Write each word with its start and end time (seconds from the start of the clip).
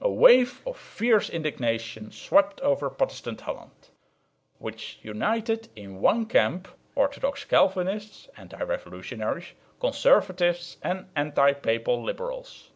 A 0.00 0.08
wave 0.08 0.62
of 0.64 0.76
fierce 0.78 1.28
indignation 1.28 2.12
swept 2.12 2.60
over 2.60 2.88
Protestant 2.88 3.40
Holland, 3.40 3.88
which 4.60 5.00
united 5.02 5.68
in 5.74 6.00
one 6.00 6.26
camp 6.26 6.68
orthodox 6.94 7.44
Calvinists 7.44 8.28
(anti 8.36 8.62
revolutionaries), 8.62 9.54
conservatives 9.80 10.76
and 10.80 11.08
anti 11.16 11.54
papal 11.54 12.04
liberals. 12.04 12.70